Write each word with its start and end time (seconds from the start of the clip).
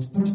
thank 0.00 0.28
you. 0.28 0.33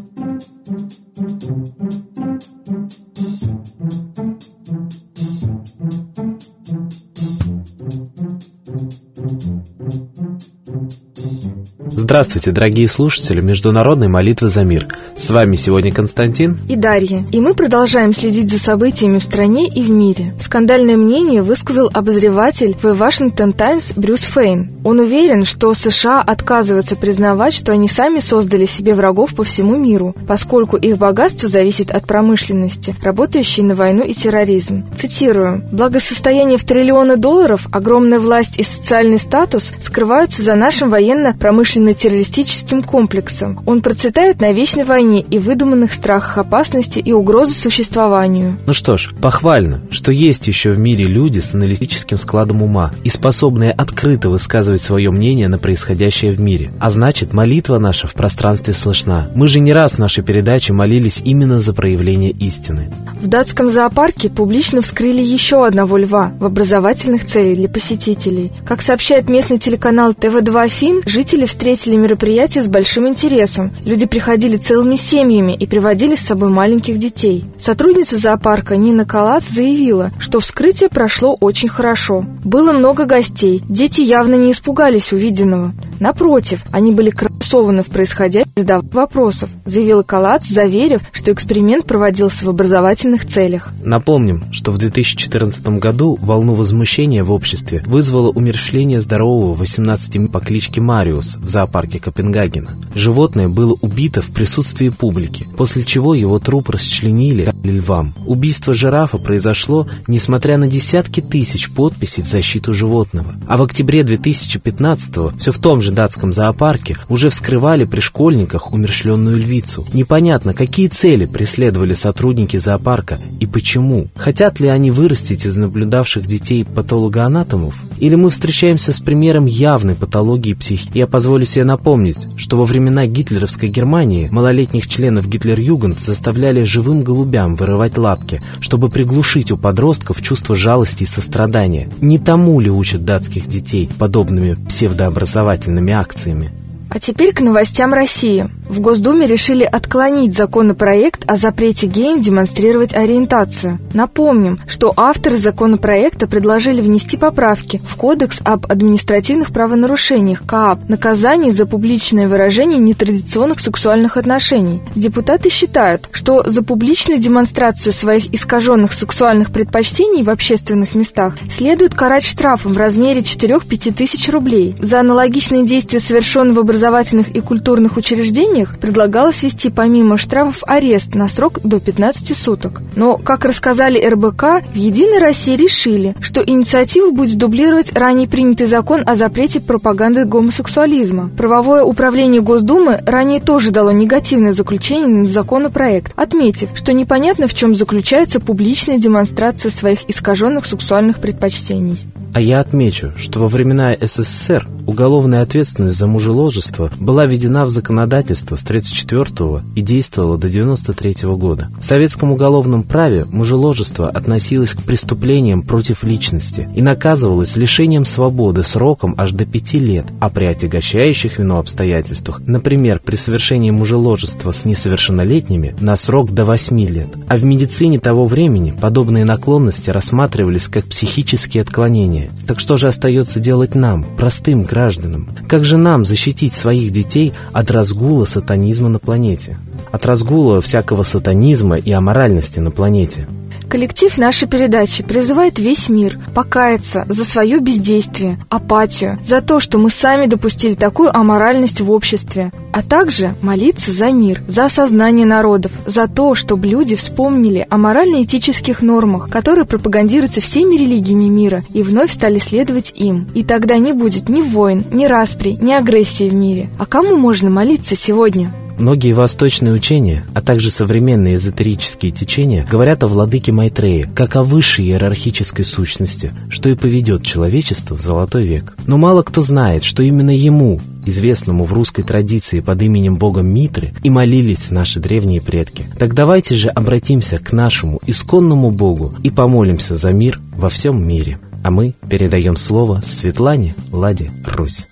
Здравствуйте, 12.10 12.50
дорогие 12.50 12.90
слушатели 12.90 13.40
Международной 13.40 14.08
молитвы 14.08 14.50
за 14.50 14.64
мир. 14.64 14.88
С 15.16 15.30
вами 15.30 15.56
сегодня 15.56 15.94
Константин 15.94 16.58
и 16.68 16.76
Дарья. 16.76 17.24
И 17.32 17.40
мы 17.40 17.54
продолжаем 17.54 18.16
следить 18.16 18.50
за 18.50 18.58
событиями 18.58 19.20
в 19.20 19.24
стране 19.24 19.68
и 19.68 19.84
в 19.84 19.92
мире. 19.92 20.34
Скандальное 20.40 20.98
мнение 20.98 21.44
высказал 21.44 21.92
обозреватель 21.94 22.76
в 22.82 22.86
Washington 22.86 23.54
Times 23.56 23.94
Брюс 23.96 24.24
Фейн. 24.24 24.72
Он 24.84 25.02
уверен, 25.02 25.46
что 25.46 25.72
США 25.76 26.22
отказываются 26.22 26.96
признавать, 26.96 27.54
что 27.54 27.74
они 27.74 27.88
сами 27.88 28.18
создали 28.22 28.66
себе 28.66 28.96
врагов 28.96 29.36
по 29.36 29.44
всему 29.44 29.78
миру, 29.78 30.16
поскольку 30.28 30.78
их 30.78 30.98
богатство 30.98 31.48
зависит 31.48 31.92
от 31.92 32.08
промышленности, 32.08 32.96
работающей 33.04 33.62
на 33.62 33.76
войну 33.76 34.04
и 34.04 34.16
терроризм. 34.16 34.84
Цитирую. 34.98 35.64
«Благосостояние 35.72 36.58
в 36.58 36.64
триллионы 36.64 37.18
долларов, 37.18 37.68
огромная 37.72 38.20
власть 38.20 38.58
и 38.58 38.64
социальный 38.64 39.20
статус 39.20 39.74
скрываются 39.80 40.42
за 40.42 40.56
нашим 40.56 40.90
военно-промышленным 40.90 41.99
террористическим 42.00 42.82
комплексом. 42.82 43.62
Он 43.66 43.82
процветает 43.82 44.40
на 44.42 44.52
вечной 44.52 44.86
войне 44.86 45.22
и 45.22 45.38
выдуманных 45.38 45.94
страхах 45.94 46.38
опасности 46.38 47.00
и 47.00 47.12
угрозы 47.12 47.54
существованию. 47.54 48.58
Ну 48.66 48.74
что 48.74 48.98
ж, 48.98 49.14
похвально, 49.22 49.82
что 49.92 50.12
есть 50.12 50.48
еще 50.48 50.72
в 50.72 50.80
мире 50.80 51.06
люди 51.06 51.40
с 51.40 51.54
аналитическим 51.54 52.18
складом 52.18 52.62
ума 52.62 52.92
и 53.04 53.10
способные 53.10 53.72
открыто 53.72 54.30
высказывать 54.30 54.82
свое 54.82 55.12
мнение 55.12 55.48
на 55.48 55.58
происходящее 55.58 56.32
в 56.32 56.40
мире. 56.40 56.72
А 56.80 56.90
значит, 56.90 57.34
молитва 57.34 57.78
наша 57.80 58.08
в 58.08 58.14
пространстве 58.14 58.74
слышна. 58.74 59.30
Мы 59.36 59.48
же 59.48 59.60
не 59.60 59.74
раз 59.74 59.94
в 59.94 60.00
нашей 60.00 60.24
передаче 60.24 60.74
молились 60.74 61.22
именно 61.24 61.60
за 61.60 61.74
проявление 61.74 62.32
истины. 62.32 62.92
В 63.22 63.28
датском 63.28 63.70
зоопарке 63.70 64.30
публично 64.30 64.82
вскрыли 64.82 65.22
еще 65.22 65.66
одного 65.66 65.98
льва 65.98 66.32
в 66.40 66.46
образовательных 66.46 67.26
целях 67.26 67.58
для 67.58 67.68
посетителей. 67.68 68.52
Как 68.66 68.82
сообщает 68.82 69.30
местный 69.30 69.58
телеканал 69.58 70.14
ТВ2 70.14 70.70
Фин, 70.70 71.02
жители 71.06 71.46
встретили 71.46 71.89
встретили 71.90 71.96
мероприятие 71.96 72.64
с 72.64 72.68
большим 72.68 73.08
интересом. 73.08 73.72
Люди 73.84 74.06
приходили 74.06 74.58
целыми 74.58 74.96
семьями 74.96 75.54
и 75.54 75.66
приводили 75.66 76.16
с 76.16 76.22
собой 76.22 76.50
маленьких 76.50 77.00
детей. 77.00 77.46
Сотрудница 77.58 78.18
зоопарка 78.18 78.78
Нина 78.78 79.06
Калац 79.06 79.46
заявила, 79.48 80.12
что 80.20 80.40
вскрытие 80.40 80.90
прошло 80.90 81.36
очень 81.40 81.70
хорошо. 81.70 82.26
Было 82.44 82.74
много 82.74 83.06
гостей, 83.06 83.64
дети 83.68 84.02
явно 84.02 84.36
не 84.36 84.52
испугались 84.52 85.14
увиденного. 85.14 85.74
Напротив, 86.00 86.64
они 86.72 86.92
были 86.92 87.10
красованы 87.10 87.84
в 87.84 87.88
происходящем, 87.88 88.52
задавая 88.56 88.90
вопросов, 88.92 89.50
заявила 89.66 90.04
Калац, 90.04 90.48
заверив, 90.48 91.02
что 91.12 91.32
эксперимент 91.32 91.86
проводился 91.86 92.46
в 92.46 92.50
образовательных 92.50 93.26
целях. 93.26 93.70
Напомним, 93.84 94.46
что 94.52 94.72
в 94.72 94.78
2014 94.78 95.80
году 95.80 96.18
волну 96.22 96.54
возмущения 96.54 97.24
в 97.24 97.32
обществе 97.32 97.84
вызвало 97.86 98.30
умерщвление 98.30 99.02
здорового 99.02 99.54
18 99.54 100.32
по 100.32 100.40
кличке 100.40 100.82
Мариус 100.82 101.36
в 101.36 101.50
зоопарке 101.50 102.00
Копенгагена. 102.00 102.78
Животное 102.96 103.50
было 103.50 103.76
убито 103.82 104.22
в 104.22 104.32
присутствии 104.32 104.90
публики, 104.90 105.48
после 105.58 105.84
чего 105.84 106.14
его 106.14 106.40
труп 106.40 106.70
расчленили 106.70 107.52
львам. 107.64 108.14
Убийство 108.26 108.74
жирафа 108.74 109.18
произошло, 109.18 109.88
несмотря 110.08 110.58
на 110.58 110.68
десятки 110.68 111.22
тысяч 111.22 111.70
подписей 111.70 112.24
в 112.24 112.28
защиту 112.28 112.74
животного. 112.74 113.36
А 113.48 113.58
в 113.58 113.64
октябре 113.64 114.04
2015 114.04 115.40
все 115.40 115.52
в 115.52 115.60
том 115.60 115.82
же 115.82 115.92
датском 115.92 116.32
зоопарке 116.32 116.98
уже 117.10 117.30
вскрывали 117.30 117.86
при 117.86 118.00
школьниках 118.00 118.72
умершленную 118.72 119.38
львицу. 119.38 119.86
Непонятно, 119.94 120.54
какие 120.54 120.88
цели 120.88 121.26
преследовали 121.26 121.94
сотрудники 121.94 122.58
зоопарка 122.58 123.20
и 123.40 123.46
почему. 123.46 124.08
Хотят 124.16 124.60
ли 124.60 124.68
они 124.68 124.92
вырастить 124.92 125.46
из 125.46 125.56
наблюдавших 125.56 126.26
детей 126.26 126.66
патологоанатомов? 126.66 127.76
Или 128.00 128.16
мы 128.16 128.30
встречаемся 128.30 128.94
с 128.94 129.00
примером 129.00 129.46
явной 129.46 129.96
патологии 129.96 130.54
психики? 130.54 130.98
Я 130.98 131.08
позволю 131.08 131.46
себе 131.46 131.66
напомнить, 131.66 132.20
что 132.38 132.58
во 132.58 132.64
времена 132.64 133.06
гитлеровской 133.08 133.70
Германии 133.70 134.30
малолетних 134.32 134.88
членов 134.88 135.28
Гитлер-Югент 135.28 136.00
заставляли 136.00 136.64
живым 136.64 137.04
голубям 137.04 137.49
вырывать 137.56 137.98
лапки, 137.98 138.42
чтобы 138.60 138.90
приглушить 138.90 139.52
у 139.52 139.58
подростков 139.58 140.22
чувство 140.22 140.56
жалости 140.56 141.04
и 141.04 141.08
сострадания. 141.08 141.90
Не 142.02 142.20
тому 142.20 142.60
ли 142.60 142.70
учат 142.70 143.06
датских 143.06 143.48
детей 143.48 143.90
подобными 143.98 144.54
псевдообразовательными 144.54 145.94
акциями? 145.94 146.52
А 146.90 147.00
теперь 147.00 147.34
к 147.34 147.42
новостям 147.42 147.94
России. 147.94 148.50
В 148.68 148.82
Госдуме 148.82 149.26
решили 149.28 149.64
отклонить 149.64 150.36
законопроект 150.36 151.24
о 151.28 151.38
запрете 151.38 151.88
геям 151.88 152.20
демонстрировать 152.20 152.96
ориентацию. 152.96 153.80
Напомним, 153.94 154.60
что 154.68 154.94
авторы 154.96 155.38
законопроекта 155.38 156.28
предложили 156.28 156.82
внести 156.82 157.18
поправки 157.18 157.82
в 157.88 157.96
Кодекс 157.96 158.42
об 158.44 158.72
административных 158.72 159.52
правонарушениях 159.52 160.46
КААП, 160.46 160.88
наказание 160.88 161.52
за 161.52 161.66
публичное 161.66 162.28
выражение 162.28 162.80
нетрадиционных 162.80 163.60
сексуальных 163.60 164.18
отношений. 164.18 164.82
Депутаты 164.96 165.50
считают, 165.50 166.10
что 166.12 166.44
за 166.46 166.64
публичную 166.64 167.20
демонстрацию 167.20 167.94
своих 167.94 168.34
искаженных 168.34 168.94
сексуальных 168.94 169.52
предпочтений 169.52 170.24
в 170.24 170.30
общественных 170.30 170.94
местах 170.94 171.36
следует 171.50 171.96
карать 171.96 172.24
штрафом 172.24 172.74
в 172.74 172.78
размере 172.78 173.22
4-5 173.22 173.94
тысяч 173.94 174.30
рублей. 174.30 174.76
За 174.80 175.00
аналогичные 175.00 175.66
действия, 175.66 176.00
совершенные 176.00 176.54
в 176.54 176.60
образовании 176.60 176.79
образовательных 176.80 177.36
и 177.36 177.42
культурных 177.42 177.98
учреждениях 177.98 178.80
предлагалось 178.80 179.44
ввести 179.44 179.70
помимо 179.70 180.18
штрафов 180.18 180.64
арест 180.66 181.14
на 181.14 181.28
срок 181.28 181.60
до 181.62 181.82
15 181.82 182.38
суток. 182.38 182.82
Но, 182.96 183.18
как 183.18 183.44
рассказали 183.44 184.00
РБК, 184.02 184.64
в 184.72 184.76
«Единой 184.76 185.20
России» 185.20 185.58
решили, 185.58 186.16
что 186.22 186.42
инициатива 186.42 187.12
будет 187.12 187.38
дублировать 187.38 187.92
ранее 187.92 188.30
принятый 188.30 188.66
закон 188.66 189.02
о 189.06 189.16
запрете 189.16 189.60
пропаганды 189.60 190.24
гомосексуализма. 190.24 191.30
Правовое 191.36 191.84
управление 191.84 192.40
Госдумы 192.40 193.02
ранее 193.06 193.42
тоже 193.42 193.72
дало 193.72 193.92
негативное 193.92 194.54
заключение 194.54 195.10
на 195.10 195.26
законопроект, 195.26 196.14
отметив, 196.16 196.70
что 196.76 196.94
непонятно, 196.94 197.48
в 197.48 197.54
чем 197.54 197.76
заключается 197.76 198.40
публичная 198.40 199.00
демонстрация 199.00 199.70
своих 199.70 200.10
искаженных 200.10 200.66
сексуальных 200.66 201.20
предпочтений. 201.20 202.08
А 202.34 202.42
я 202.42 202.60
отмечу, 202.60 203.14
что 203.18 203.40
во 203.40 203.48
времена 203.48 203.96
СССР 204.00 204.68
уголовная 204.86 205.42
ответственность 205.42 205.98
за 205.98 206.08
мужеложество 206.08 206.92
была 207.00 207.26
введена 207.26 207.66
в 207.66 207.70
законодательство 207.70 208.56
с 208.56 208.64
1934 208.64 209.64
и 209.76 209.82
действовала 209.82 210.38
до 210.38 210.48
1993 210.48 211.30
года. 211.36 211.70
В 211.80 211.84
советском 211.84 212.32
уголовном 212.32 212.84
праве 212.84 213.26
мужеложество 213.26 214.10
относилось 214.10 214.74
к 214.74 214.84
преступлениям 214.84 215.62
против 215.62 216.04
личности 216.04 216.70
и 216.76 216.82
наказывалось 216.82 217.56
лишением 217.56 218.06
свободы 218.06 218.64
сроком 218.64 219.16
аж 219.18 219.32
до 219.32 219.46
5 219.46 219.74
лет, 219.74 220.06
а 220.20 220.30
при 220.30 220.46
отягощающих 220.46 221.40
вину 221.40 221.58
обстоятельствах, 221.58 222.42
например, 222.46 223.00
при 223.04 223.16
совершении 223.16 223.72
мужеложества 223.72 224.52
с 224.52 224.66
несовершеннолетними, 224.66 225.76
на 225.80 225.96
срок 225.96 226.32
до 226.32 226.46
8 226.46 226.80
лет. 226.86 227.10
А 227.28 227.38
в 227.38 227.46
медицине 227.46 228.00
того 228.00 228.26
времени 228.26 228.74
подобные 228.80 229.26
наклонности 229.26 229.90
рассматривались 229.90 230.68
как 230.68 230.86
психические 230.86 231.62
отклонения 231.62 232.19
наказание. 232.20 232.32
Так 232.48 232.60
что 232.60 232.78
же 232.78 232.88
остается 232.88 233.40
делать 233.40 233.76
нам, 233.76 234.06
простым 234.18 234.64
гражданам? 234.64 235.30
Как 235.48 235.64
же 235.64 235.78
нам 235.78 236.06
защитить 236.06 236.54
своих 236.54 236.92
детей 236.92 237.34
от 237.54 237.72
разгула 237.72 238.26
сатанизма 238.26 238.90
на 238.90 239.00
планете? 239.00 239.58
От 239.92 240.06
разгула 240.06 240.62
всякого 240.62 241.04
сатанизма 241.04 241.78
и 241.78 241.92
аморальности 241.92 242.60
на 242.60 242.72
планете? 242.72 243.28
Коллектив 243.70 244.18
нашей 244.18 244.48
передачи 244.48 245.04
призывает 245.04 245.60
весь 245.60 245.90
мир 245.90 246.18
покаяться 246.34 247.06
за 247.08 247.24
свое 247.24 247.60
бездействие, 247.60 248.40
апатию, 248.50 249.20
за 249.24 249.42
то, 249.42 249.60
что 249.60 249.78
мы 249.78 249.92
сами 249.92 250.26
допустили 250.26 250.74
такую 250.74 251.16
аморальность 251.16 251.80
в 251.80 251.92
обществе, 251.92 252.52
а 252.74 252.82
также 252.82 253.36
молиться 253.44 253.94
за 253.94 254.12
мир, 254.12 254.42
за 254.48 254.66
осознание 254.66 255.28
народов, 255.28 255.72
за 255.86 256.08
то, 256.08 256.34
чтобы 256.34 256.66
люди 256.66 256.96
вспомнили 256.96 257.68
о 257.70 257.78
морально-этических 257.78 258.82
нормах, 258.82 259.30
которые 259.30 259.66
пропагандируются 259.66 260.42
всеми 260.42 260.76
религиями 260.76 261.26
мира, 261.26 261.64
и 261.72 261.84
вновь 261.84 262.12
стали 262.12 262.40
следовать 262.40 262.92
им. 262.96 263.28
И 263.36 263.44
тогда 263.44 263.78
не 263.78 263.94
будет 263.94 264.30
ни 264.30 264.42
войн, 264.42 264.84
ни 264.92 265.06
распри, 265.06 265.58
ни 265.62 265.74
агрессии 265.74 266.28
в 266.28 266.34
мире. 266.34 266.72
А 266.80 266.88
кому 266.88 267.18
можно 267.18 267.52
молиться 267.52 267.96
сегодня? 267.96 268.52
Многие 268.80 269.12
восточные 269.12 269.74
учения, 269.74 270.24
а 270.34 270.42
также 270.42 270.72
современные 270.72 271.36
эзотерические 271.36 272.14
течения 272.14 272.66
говорят 272.66 273.04
о 273.04 273.08
владыке 273.08 273.52
Майтрее, 273.52 274.10
как 274.16 274.38
о 274.38 274.44
высшей 274.44 274.86
иерархической 274.86 275.66
сущности, 275.66 276.32
что 276.50 276.70
и 276.70 276.76
поведет 276.76 277.24
человечество 277.24 277.96
в 277.96 278.02
золотой 278.02 278.46
век. 278.46 278.78
Но 278.88 278.98
мало 278.98 279.24
кто 279.24 279.42
знает, 279.42 279.84
что 279.84 280.02
именно 280.02 280.34
ему, 280.34 280.80
известному 281.06 281.66
в 281.66 281.74
русской 281.74 282.04
традиции 282.04 282.62
под 282.62 282.82
именем 282.82 283.18
бога 283.18 283.42
Митры, 283.42 283.94
и 284.02 284.10
молились 284.10 284.72
наши 284.72 285.02
древние 285.02 285.42
предки. 285.42 285.84
Так 285.98 286.14
давайте 286.14 286.56
же 286.56 286.70
обратимся 286.70 287.38
к 287.38 287.52
нашему 287.52 288.00
исконному 288.06 288.72
богу 288.72 289.14
и 289.24 289.30
помолимся 289.30 289.98
за 289.98 290.14
мир 290.14 290.40
во 290.56 290.70
всем 290.70 291.06
мире. 291.06 291.38
А 291.66 291.70
мы 291.70 291.96
передаем 292.10 292.56
слово 292.56 293.02
Светлане 293.04 293.76
Ладе 293.92 294.32
Русь. 294.46 294.88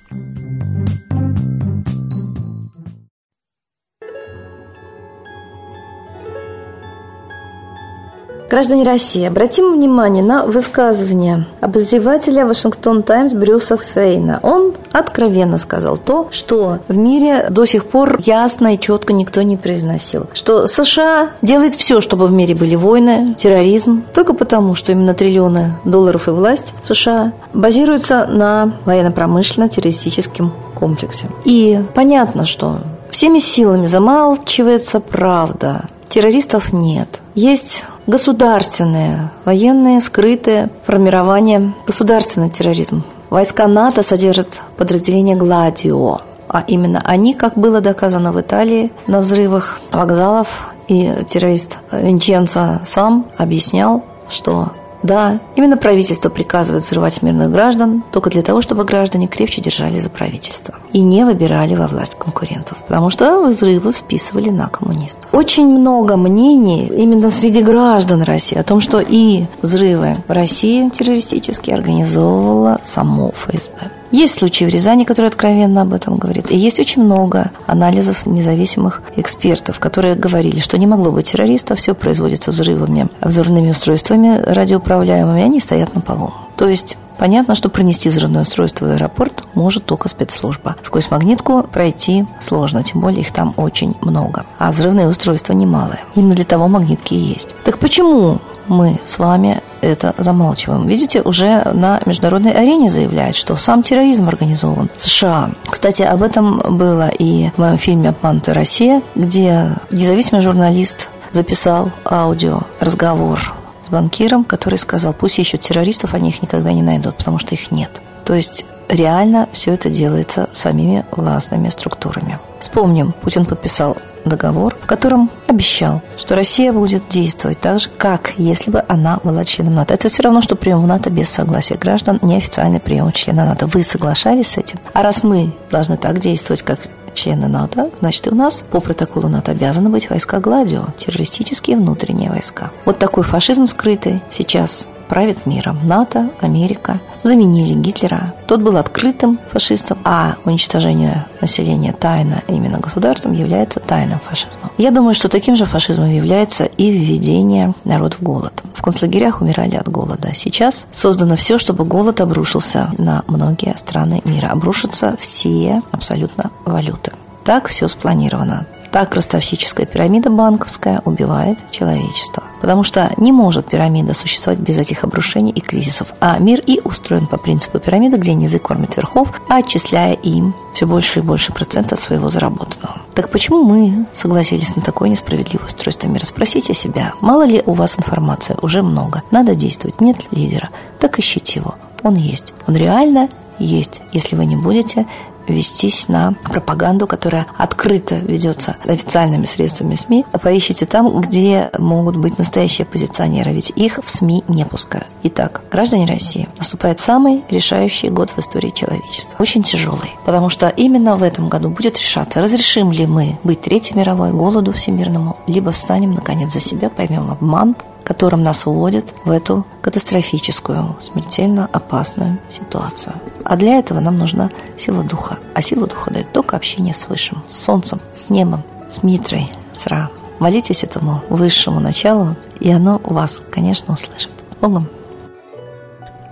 Граждане 8.50 8.84
России, 8.84 9.26
обратим 9.26 9.74
внимание 9.74 10.24
на 10.24 10.46
высказывание 10.46 11.46
обозревателя 11.60 12.46
Вашингтон 12.46 13.04
Таймс 13.04 13.34
Брюса 13.34 13.76
Фейна. 13.76 14.40
Он 14.42 14.74
откровенно 14.94 15.58
сказал 15.58 15.98
то, 15.98 16.30
что 16.32 16.80
в 16.88 16.96
мире 16.96 17.48
до 17.50 17.66
сих 17.66 17.86
пор 17.86 18.20
ясно 18.20 18.74
и 18.74 18.80
четко 18.80 19.12
никто 19.12 19.42
не 19.42 19.58
произносил. 19.58 20.28
Что 20.34 20.66
США 20.66 21.32
делает 21.42 21.76
все, 21.76 22.00
чтобы 22.00 22.28
в 22.28 22.32
мире 22.32 22.56
были 22.56 22.76
войны, 22.76 23.36
терроризм, 23.38 24.04
только 24.14 24.34
потому, 24.34 24.76
что 24.76 24.94
именно 24.94 25.14
триллионы 25.14 25.74
долларов 25.84 26.30
и 26.30 26.32
власть 26.32 26.74
США 26.84 27.34
базируются 27.54 28.28
на 28.28 28.72
военно-промышленно-террористическом 28.86 30.52
комплексе. 30.74 31.28
И 31.44 31.82
понятно, 31.94 32.46
что 32.46 32.78
всеми 33.10 33.40
силами 33.40 33.88
замалчивается 33.88 35.02
правда. 35.02 35.90
Террористов 36.10 36.74
нет. 36.74 37.22
Есть 37.36 37.84
государственное, 38.08 39.32
военное, 39.46 40.00
скрытое 40.00 40.70
формирование, 40.86 41.74
государственный 41.86 42.50
терроризм. 42.50 43.04
Войска 43.30 43.68
НАТО 43.68 44.04
содержат 44.04 44.62
подразделение 44.78 45.36
«Гладио», 45.36 46.22
а 46.48 46.64
именно 46.66 47.02
они, 47.04 47.34
как 47.34 47.56
было 47.58 47.82
доказано 47.82 48.32
в 48.32 48.40
Италии, 48.40 48.92
на 49.06 49.20
взрывах 49.20 49.82
вокзалов, 49.92 50.74
и 50.88 51.26
террорист 51.28 51.78
Винченцо 51.92 52.80
сам 52.88 53.28
объяснял, 53.38 54.04
что 54.30 54.72
да, 55.08 55.40
именно 55.56 55.78
правительство 55.78 56.30
приказывает 56.30 56.84
взрывать 56.84 57.22
мирных 57.22 57.50
граждан 57.50 58.04
только 58.12 58.30
для 58.30 58.42
того, 58.44 58.62
чтобы 58.62 58.84
граждане 58.84 59.28
крепче 59.28 59.62
держали 59.62 60.00
за 60.00 60.10
правительство 60.10 60.76
и 60.94 61.02
не 61.02 61.26
выбирали 61.26 61.76
во 61.76 61.88
власть 61.88 62.16
конкурентов, 62.16 62.78
потому 62.88 63.10
что 63.10 63.42
взрывы 63.46 63.94
списывали 63.94 64.50
на 64.50 64.68
коммунистов. 64.68 65.28
Очень 65.32 65.68
много 65.68 66.18
мнений 66.18 66.86
именно 66.88 67.30
среди 67.30 67.64
граждан 67.64 68.22
России 68.22 68.58
о 68.58 68.64
том, 68.64 68.82
что 68.82 69.00
и 69.00 69.46
взрывы 69.62 70.18
в 70.28 70.32
России 70.32 70.90
террористические 70.90 71.76
организовывала 71.76 72.80
само 72.84 73.32
ФСБ. 73.32 73.97
Есть 74.12 74.40
случаи 74.40 74.66
в 74.66 74.70
Рязани, 74.70 75.04
которые 75.04 75.28
откровенно 75.28 75.82
об 75.82 75.94
этом 75.94 76.16
говорят. 76.16 76.50
И 76.50 76.58
есть 76.58 76.80
очень 76.80 77.04
много 77.04 77.52
анализов 77.66 78.26
независимых 78.26 79.02
экспертов, 79.16 79.80
которые 79.80 80.16
говорили, 80.16 80.60
что 80.60 80.78
не 80.78 80.88
могло 80.88 81.12
быть 81.12 81.32
террористов, 81.32 81.80
все 81.80 81.94
производится 81.94 82.52
взрывами, 82.52 83.10
взрывными 83.22 83.72
устройствами 83.72 84.42
радиоуправляемыми, 84.42 85.44
они 85.44 85.60
стоят 85.60 85.94
на 85.94 86.02
полу. 86.02 86.34
То 86.58 86.68
есть 86.68 86.98
Понятно, 87.18 87.56
что 87.56 87.70
пронести 87.70 88.10
взрывное 88.10 88.44
устройство 88.44 88.86
в 88.86 88.92
аэропорт 88.92 89.44
может 89.54 89.86
только 89.86 90.08
спецслужба. 90.08 90.76
Сквозь 90.84 91.10
магнитку 91.10 91.64
пройти 91.64 92.26
сложно, 92.40 92.84
тем 92.84 93.02
более 93.02 93.22
их 93.22 93.32
там 93.32 93.54
очень 93.58 93.96
много. 94.02 94.46
А 94.60 94.72
взрывные 94.72 95.08
устройства 95.08 95.54
немалые. 95.54 96.04
Именно 96.16 96.36
для 96.36 96.46
того 96.46 96.68
магнитки 96.68 97.16
и 97.16 97.18
есть. 97.18 97.56
Так 97.64 97.80
почему 97.80 98.40
мы 98.68 99.00
с 99.06 99.18
вами 99.18 99.62
это 99.82 100.14
замалчиваем. 100.18 100.86
Видите, 100.86 101.22
уже 101.22 101.64
на 101.74 102.02
международной 102.06 102.52
арене 102.52 102.90
заявляют, 102.90 103.36
что 103.36 103.56
сам 103.56 103.82
терроризм 103.82 104.28
организован 104.28 104.90
США. 104.98 105.52
Кстати, 105.70 106.02
об 106.04 106.22
этом 106.22 106.62
было 106.70 107.08
и 107.08 107.50
в 107.56 107.60
моем 107.60 107.78
фильме 107.78 108.10
«Обманутая 108.10 108.54
Россия», 108.54 109.02
где 109.16 109.72
независимый 109.90 110.42
журналист 110.42 111.10
записал 111.32 111.92
аудио 112.06 112.62
разговор 112.80 113.57
с 113.88 113.90
банкиром, 113.90 114.44
который 114.44 114.78
сказал, 114.78 115.14
пусть 115.14 115.40
ищут 115.40 115.62
террористов, 115.62 116.14
они 116.14 116.30
их 116.30 116.42
никогда 116.42 116.74
не 116.74 116.82
найдут, 116.82 117.18
потому 117.18 117.40
что 117.40 117.56
их 117.56 117.72
нет. 117.72 118.02
То 118.26 118.34
есть 118.34 118.66
реально 118.90 119.48
все 119.54 119.74
это 119.74 119.90
делается 119.90 120.50
самими 120.52 121.06
властными 121.12 121.70
структурами. 121.70 122.40
Вспомним, 122.60 123.14
Путин 123.22 123.46
подписал 123.46 123.98
договор, 124.26 124.76
в 124.82 124.86
котором 124.86 125.32
обещал, 125.48 126.02
что 126.18 126.36
Россия 126.36 126.74
будет 126.74 127.08
действовать 127.08 127.62
так 127.62 127.80
же, 127.80 127.90
как 127.90 128.34
если 128.38 128.72
бы 128.72 128.84
она 128.90 129.20
была 129.24 129.46
членом 129.46 129.76
НАТО. 129.76 129.94
Это 129.94 130.10
все 130.10 130.24
равно, 130.24 130.42
что 130.42 130.58
прием 130.58 130.82
в 130.82 130.88
НАТО 130.88 131.10
без 131.10 131.30
согласия 131.30 131.76
граждан, 131.76 132.20
неофициальный 132.22 132.82
прием 132.82 133.12
члена 133.14 133.46
НАТО. 133.46 133.68
Вы 133.68 133.84
соглашались 133.84 134.48
с 134.48 134.58
этим? 134.58 134.80
А 134.92 135.02
раз 135.02 135.24
мы 135.24 135.54
должны 135.72 135.96
так 135.96 136.20
действовать, 136.20 136.62
как 136.62 136.80
члены 137.18 137.48
НАТО, 137.48 137.90
значит, 138.00 138.28
у 138.28 138.36
нас 138.36 138.64
по 138.72 138.80
протоколу 138.80 139.28
НАТО 139.28 139.52
обязаны 139.52 139.90
быть 139.90 140.10
войска 140.10 140.40
Гладио, 140.40 140.86
террористические 140.98 141.76
внутренние 141.76 142.30
войска. 142.30 142.72
Вот 142.86 143.00
такой 143.00 143.24
фашизм 143.24 143.68
скрытый 143.68 144.22
сейчас 144.32 144.88
правит 145.10 145.46
миром. 145.46 145.80
НАТО, 145.84 146.30
Америка 146.40 147.00
заменили 147.28 147.74
Гитлера. 147.74 148.34
Тот 148.48 148.62
был 148.62 148.78
открытым 148.78 149.40
фашистом, 149.52 150.00
а 150.04 150.36
уничтожение 150.46 151.26
населения 151.42 151.94
тайно 151.94 152.42
именно 152.48 152.80
государством 152.80 153.34
является 153.34 153.80
тайным 153.80 154.20
фашизмом. 154.20 154.72
Я 154.78 154.92
думаю, 154.92 155.14
что 155.14 155.30
таким 155.30 155.56
же 155.56 155.66
фашизмом 155.66 156.10
является 156.10 156.66
и 156.66 156.90
введение 156.90 157.74
народ 157.84 158.16
в 158.16 158.24
голод. 158.24 158.64
В 158.74 158.82
концлагерях 158.82 159.42
умирали 159.42 159.76
от 159.76 159.90
голода. 159.90 160.34
Сейчас 160.34 160.86
создано 160.94 161.36
все, 161.36 161.58
чтобы 161.58 161.84
голод 161.84 162.22
обрушился 162.22 162.92
на 162.98 163.24
многие 163.28 163.76
страны 163.78 164.22
мира. 164.26 164.48
Обрушатся 164.48 165.16
все 165.20 165.82
абсолютно 165.92 166.52
валюты. 166.66 167.12
Так 167.44 167.68
все 167.68 167.88
спланировано. 167.88 168.66
Так 168.92 169.14
ростовсическая 169.16 169.86
пирамида 169.86 170.30
банковская 170.30 171.02
убивает 171.06 171.60
человечество. 171.72 172.44
Потому 172.62 172.84
что 172.84 173.12
не 173.18 173.32
может 173.32 173.68
пирамида 173.68 174.14
существовать 174.14 174.60
без 174.60 174.78
этих 174.78 175.04
обрушений 175.04 175.52
и 175.52 175.62
кризисов. 175.62 176.14
А 176.20 176.38
мир 176.40 176.62
и 176.66 176.82
устроен 176.84 177.28
по 177.28 177.38
принципу 177.38 177.80
пирамиды, 177.80 178.18
где 178.18 178.34
низы 178.34 178.60
кормят 178.60 178.96
верхов, 178.98 179.32
отчисляя 179.50 180.14
им 180.14 180.56
все 180.74 180.86
больше 180.86 181.20
и 181.20 181.24
больше 181.24 181.54
процента 181.54 181.96
от 181.96 182.02
своего 182.02 182.30
заработанного. 182.30 183.02
Так 183.14 183.30
почему 183.30 183.64
мы 183.64 184.06
согласились 184.14 184.76
на 184.76 184.82
такое 184.82 185.10
несправедливое 185.10 185.68
устройство 185.68 186.08
мира? 186.08 186.26
Спросите 186.26 186.74
себя, 186.74 187.14
мало 187.22 187.46
ли 187.46 187.62
у 187.66 187.74
вас 187.74 187.98
информации? 187.98 188.56
Уже 188.62 188.82
много. 188.82 189.24
Надо 189.32 189.56
действовать. 189.56 190.02
Нет 190.02 190.28
лидера. 190.32 190.70
Так 191.00 191.20
ищите 191.20 191.60
его. 191.60 191.76
Он 192.04 192.16
есть. 192.16 192.54
Он 192.68 192.76
реально 192.76 193.30
есть, 193.60 194.02
если 194.12 194.36
вы 194.36 194.46
не 194.46 194.56
будете 194.56 195.08
вестись 195.48 196.08
на 196.08 196.34
пропаганду, 196.44 197.08
которая 197.08 197.48
открыто 197.58 198.16
ведется 198.16 198.76
официальными 198.86 199.46
средствами 199.46 199.96
СМИ. 199.96 200.26
Поищите 200.42 200.86
там, 200.86 201.22
где 201.22 201.70
могут 201.78 202.18
быть 202.18 202.38
настоящие 202.38 202.86
оппозиционеры, 202.86 203.52
ведь 203.52 203.72
их 203.76 204.00
в 204.04 204.10
СМИ 204.10 204.44
не 204.48 204.66
пускают. 204.66 205.08
Итак, 205.24 205.62
граждане 205.72 206.06
России, 206.06 206.48
наступает 206.58 207.00
самый 207.00 207.44
решающий 207.50 208.10
год 208.10 208.32
в 208.32 208.40
истории 208.40 208.70
человечества. 208.70 209.36
Очень 209.40 209.64
тяжелый, 209.64 210.12
потому 210.26 210.50
что 210.50 210.68
именно 210.70 211.16
в 211.16 211.24
этом 211.24 211.50
году 211.50 211.70
будет 211.70 211.98
решаться, 211.98 212.42
разрешим 212.42 212.92
ли 212.92 213.06
мы 213.06 213.38
быть 213.44 213.62
Третьей 213.62 213.98
мировой, 213.98 214.32
голоду 214.32 214.72
всемирному, 214.72 215.38
либо 215.48 215.72
встанем, 215.72 216.12
наконец, 216.12 216.54
за 216.54 216.60
себя, 216.60 216.90
поймем 216.90 217.32
обман, 217.32 217.76
которым 218.08 218.42
нас 218.42 218.66
уводят 218.66 219.04
в 219.26 219.32
эту 219.32 219.66
катастрофическую, 219.82 220.96
смертельно 221.02 221.70
опасную 221.74 222.40
ситуацию. 222.50 223.16
А 223.44 223.58
для 223.58 223.80
этого 223.80 224.00
нам 224.00 224.18
нужна 224.18 224.50
сила 224.78 225.04
духа. 225.04 225.40
А 225.54 225.62
сила 225.62 225.88
духа 225.88 226.10
дает 226.10 226.32
только 226.32 226.56
общение 226.56 226.94
с 226.94 227.10
Высшим, 227.10 227.44
с 227.50 227.58
Солнцем, 227.58 228.00
с 228.14 228.30
небом, 228.30 228.64
с 228.90 229.04
Митрой, 229.04 229.52
с 229.74 229.88
Ра. 229.88 230.10
Молитесь 230.40 230.86
этому 230.86 231.22
высшему 231.28 231.82
началу, 231.82 232.38
и 232.62 232.72
оно 232.72 233.02
вас, 233.04 233.42
конечно, 233.52 233.94
услышит. 233.94 234.32
С 234.54 234.62
Богом! 234.62 234.88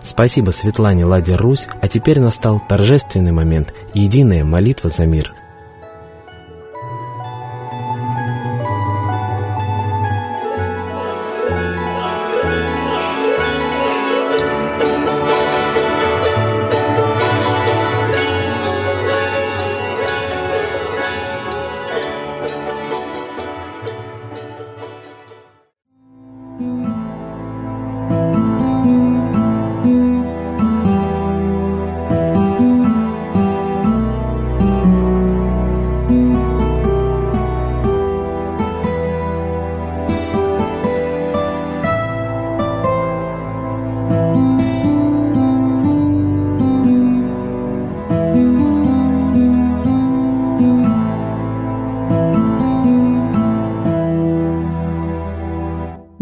Спасибо 0.02 0.52
Светлане 0.52 1.04
Ладе 1.04 1.36
Русь, 1.36 1.68
а 1.82 1.90
теперь 1.90 2.22
настал 2.22 2.62
торжественный 2.66 3.34
момент– 3.34 3.74
единая 3.94 4.46
молитва 4.46 4.90
за 4.90 5.06
мир– 5.06 5.34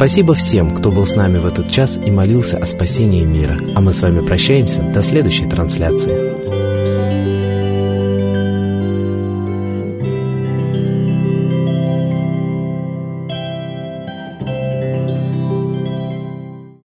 Спасибо 0.00 0.32
всем, 0.32 0.74
кто 0.74 0.90
был 0.90 1.04
с 1.04 1.14
нами 1.14 1.36
в 1.36 1.44
этот 1.44 1.70
час 1.70 1.98
и 1.98 2.10
молился 2.10 2.56
о 2.56 2.64
спасении 2.64 3.22
мира. 3.22 3.58
А 3.74 3.82
мы 3.82 3.92
с 3.92 4.00
вами 4.00 4.24
прощаемся 4.24 4.80
до 4.80 5.02
следующей 5.02 5.46
трансляции. 5.46 6.29